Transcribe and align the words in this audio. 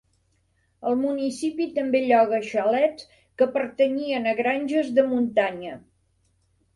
El 0.91 0.95
municipi 1.01 1.67
també 1.75 1.99
lloga 2.05 2.39
xalets, 2.47 3.05
que 3.41 3.47
pertanyien 3.57 4.25
a 4.31 4.33
granges 4.39 4.89
de 5.01 5.05
muntanya. 5.13 5.77